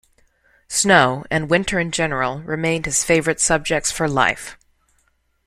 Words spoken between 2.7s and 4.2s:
his favorite subjects for